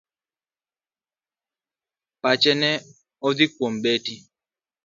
[2.21, 2.69] Pache ne
[3.27, 4.15] odhi kuom Betty.